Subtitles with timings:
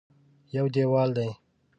[0.55, 1.29] یو دېوال دی.